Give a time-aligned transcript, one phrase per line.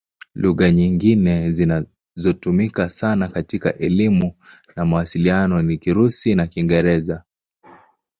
[0.35, 4.33] Lugha nyingine zinazotumika sana katika elimu
[4.75, 7.23] na mawasiliano ni Kirusi na Kiingereza.